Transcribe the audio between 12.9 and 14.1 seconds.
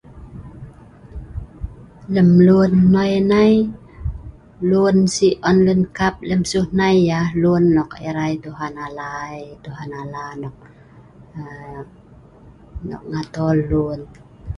ngatol lun.